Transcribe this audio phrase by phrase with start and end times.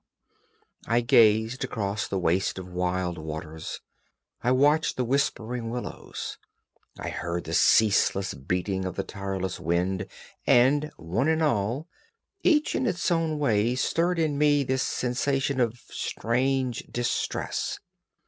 [0.87, 3.81] I gazed across the waste of wild waters;
[4.43, 6.39] I watched the whispering willows;
[6.97, 10.07] I heard the ceaseless beating of the tireless wind;
[10.47, 11.87] and, one and all,
[12.41, 17.77] each in its own way, stirred in me this sensation of a strange distress.